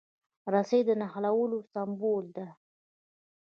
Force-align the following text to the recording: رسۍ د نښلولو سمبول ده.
رسۍ 0.53 0.81
د 0.87 0.89
نښلولو 1.01 1.59
سمبول 1.71 2.25
ده. 2.37 2.47